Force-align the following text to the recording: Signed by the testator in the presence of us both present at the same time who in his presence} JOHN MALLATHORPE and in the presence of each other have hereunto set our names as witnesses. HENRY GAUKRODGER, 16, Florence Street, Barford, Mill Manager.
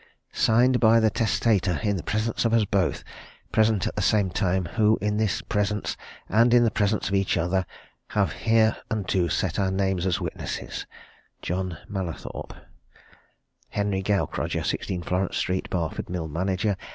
Signed 0.33 0.79
by 0.79 0.99
the 0.99 1.11
testator 1.11 1.79
in 1.83 1.95
the 1.95 2.01
presence 2.01 2.43
of 2.43 2.53
us 2.55 2.65
both 2.65 3.03
present 3.51 3.85
at 3.85 3.95
the 3.95 4.01
same 4.01 4.31
time 4.31 4.65
who 4.65 4.97
in 4.99 5.19
his 5.19 5.43
presence} 5.43 5.93
JOHN 5.95 5.97
MALLATHORPE 6.29 6.41
and 6.41 6.53
in 6.55 6.63
the 6.63 6.71
presence 6.71 7.07
of 7.07 7.13
each 7.13 7.37
other 7.37 7.67
have 8.07 8.31
hereunto 8.33 9.27
set 9.27 9.59
our 9.59 9.69
names 9.69 10.07
as 10.07 10.19
witnesses. 10.19 10.87
HENRY 13.69 14.01
GAUKRODGER, 14.01 14.63
16, 14.65 15.03
Florence 15.03 15.37
Street, 15.37 15.69
Barford, 15.69 16.09
Mill 16.09 16.27
Manager. 16.27 16.75